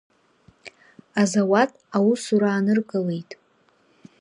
Азауад 1.21 1.71
аусура 1.95 2.47
ааныркылеит. 2.51 3.29